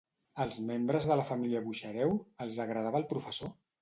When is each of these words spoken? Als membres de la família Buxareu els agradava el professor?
Als 0.45 0.55
membres 0.69 1.05
de 1.11 1.17
la 1.21 1.27
família 1.29 1.63
Buxareu 1.67 2.17
els 2.47 2.59
agradava 2.67 3.03
el 3.05 3.07
professor? 3.13 3.53